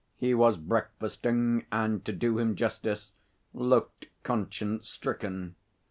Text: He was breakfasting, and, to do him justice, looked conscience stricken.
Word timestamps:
He 0.17 0.33
was 0.33 0.57
breakfasting, 0.57 1.67
and, 1.71 2.03
to 2.05 2.11
do 2.11 2.39
him 2.39 2.55
justice, 2.55 3.11
looked 3.53 4.07
conscience 4.23 4.89
stricken. 4.89 5.53